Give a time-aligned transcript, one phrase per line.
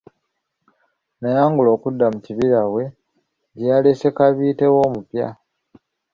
[1.19, 2.83] N'ayanguwa okudda mu kibira we
[3.57, 5.27] gyeyalese kabiite we omupya.